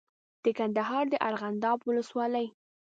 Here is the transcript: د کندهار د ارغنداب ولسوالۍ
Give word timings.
د 0.43 0.45
کندهار 0.57 1.05
د 1.09 1.15
ارغنداب 1.27 1.79
ولسوالۍ 1.83 2.47